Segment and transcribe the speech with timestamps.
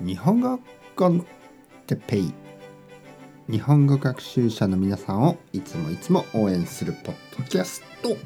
[0.00, 0.58] 日本語
[0.96, 1.24] コン
[1.86, 2.32] テペイ。
[3.48, 8.16] 日本語学習者の皆さんをいつもいつも応援するポッドキャスト。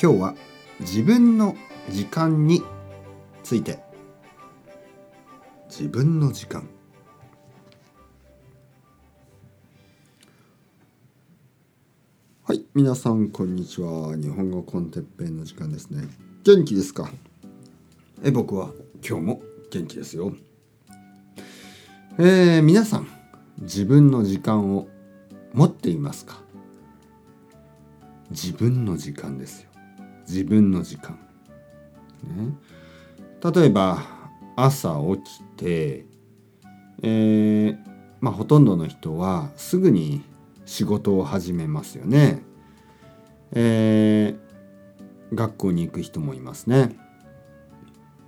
[0.00, 0.34] 今日は
[0.80, 1.56] 自分の
[1.90, 2.62] 時間に
[3.42, 3.80] ついて。
[5.68, 6.68] 自分の時間。
[12.44, 14.16] はい皆さんこんにちは。
[14.16, 16.06] 日本語コンテッペイの時間ですね。
[16.44, 17.10] 元気ですか？
[18.22, 18.70] え僕は
[19.06, 19.42] 今日も
[19.76, 20.32] 元気ですよ。
[22.18, 23.08] えー、皆さん
[23.60, 24.88] 自分の時間を
[25.52, 26.40] 持っていますか？
[28.30, 29.70] 自分の時間ですよ。
[30.26, 31.18] 自分の時間。
[32.24, 32.56] ね。
[33.44, 34.02] 例えば
[34.56, 36.06] 朝起きて
[37.02, 37.78] えー、
[38.20, 40.24] まあほとんどの人はすぐに
[40.64, 42.42] 仕事を始めますよね。
[43.52, 46.96] えー、学校に行く人もいますね。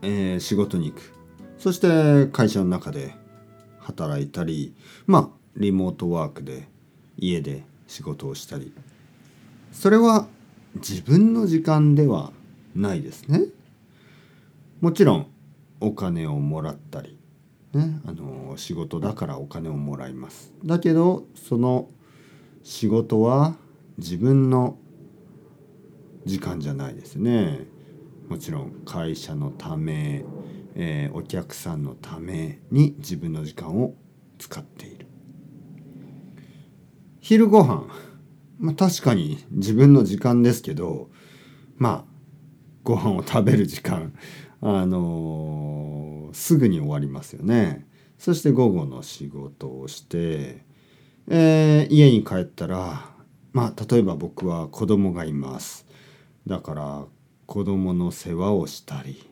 [0.03, 1.18] えー、仕事に行く。
[1.59, 3.15] そして会社の中で
[3.81, 4.75] 働いたり
[5.07, 6.69] まあリモートワークで
[7.17, 8.73] 家で仕事をしたり
[9.73, 10.29] それは
[10.77, 12.33] 自分の時間では
[12.75, 13.43] ないですね。
[14.81, 15.27] もちろん
[15.81, 17.19] お金をもらったり、
[17.73, 20.53] ね、あの仕事だからお金をもらいます。
[20.65, 21.89] だけどその
[22.63, 23.57] 仕事は
[23.97, 24.79] 自分の
[26.25, 27.67] 時間じゃないですね。
[28.29, 30.25] もちろん会社のため、
[30.81, 33.95] えー、お客さんのために自分の時間を
[34.39, 35.07] 使っている。
[37.21, 37.89] 昼ご飯。
[38.59, 41.11] まあ確かに自分の時間ですけど
[41.77, 42.13] まあ
[42.85, 44.15] ご飯を食べる時間。
[44.61, 47.87] あのー、すぐに終わりますよね。
[48.17, 50.65] そして午後の仕事をして、
[51.29, 53.11] えー、家に帰ったら
[53.53, 55.87] まあ例えば僕は子供がいます。
[56.47, 57.05] だから
[57.47, 59.29] 子供の世話をしたり、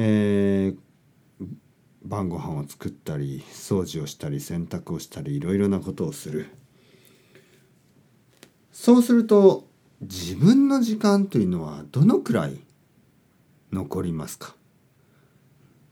[0.00, 1.46] えー、
[2.04, 6.46] 晩ご飯を作ったり掃除をしたり洗濯をしたりいろいろなことをする。
[8.70, 9.66] そうすると
[10.00, 12.60] 自分の時間というのはどのくらい
[13.72, 14.54] 残りますか？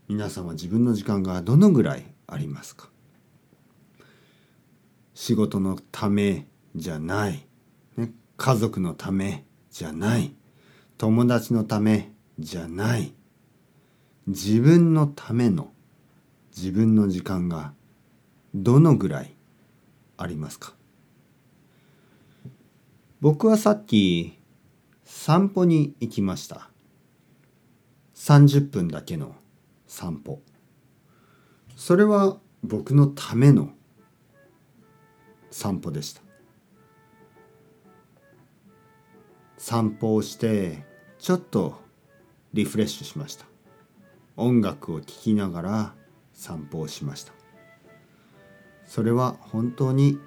[0.07, 2.89] 皆さんは自分の時間がどのぐらいありますか？
[5.15, 6.47] 仕事のため
[6.77, 7.45] じゃない、
[7.97, 10.33] ね、家族のためじゃない。
[10.97, 13.13] 友達のためじゃない。
[14.27, 15.73] 自分のための
[16.57, 17.73] 自分の時間が
[18.55, 19.35] どのぐらい
[20.17, 20.75] ありますか？
[23.21, 24.39] 僕はさっき
[25.05, 26.71] 散歩に行きました。
[28.15, 29.37] 30分だけの
[29.87, 30.41] 散歩。
[31.77, 33.71] それは僕のための
[35.51, 36.23] 散歩でした。
[39.59, 40.85] 散歩をして
[41.19, 41.81] ちょっと
[42.53, 43.47] リフレッシュしました。
[44.37, 45.95] 音楽を聴きながら
[46.33, 47.33] 散歩をしました。
[48.87, 50.19] それは本当に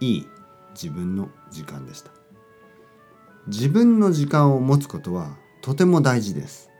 [0.00, 0.26] いい
[0.72, 2.10] 自分の時間でした。
[3.46, 6.70] 自分の時間を持つことはとても大事です。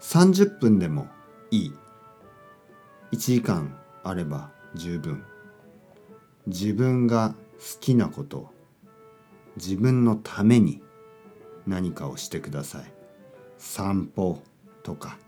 [0.00, 1.08] 30分でも
[1.50, 1.72] いい。
[3.12, 5.24] 1時間あれば十分。
[6.46, 8.50] 自分が好きなこと
[9.56, 10.82] 自分のために
[11.66, 12.92] 何かをしてください。
[13.58, 14.42] 散歩
[14.82, 15.18] とか。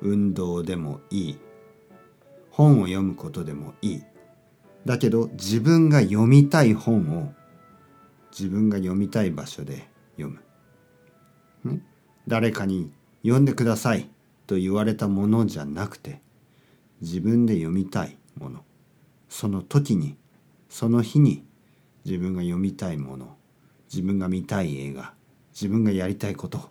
[0.00, 1.38] 運動でもいい。
[2.50, 4.02] 本を読むことでもいい。
[4.86, 7.32] だけど自分が読みたい本を
[8.36, 10.28] 自分が読みたい場所で読
[11.64, 11.82] む。
[12.26, 14.08] 誰かに読んでください
[14.46, 16.22] と言われたものじゃなくて
[17.00, 18.64] 自分で読みたいもの。
[19.28, 20.16] その時に
[20.68, 21.44] その日に
[22.04, 23.36] 自分が読みたいもの。
[23.92, 25.12] 自分が見たい映画。
[25.52, 26.70] 自分がやりたいこと。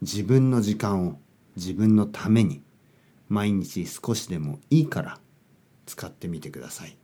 [0.00, 1.18] 自分の時間を
[1.60, 2.62] 自分のために
[3.28, 5.18] 毎日少しでもいいから
[5.84, 6.96] 使ってみてください。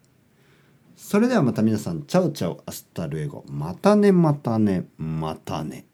[0.96, 3.44] それではまた皆さん、 chao chao hasta luego。
[3.48, 5.84] またねまたねまたね。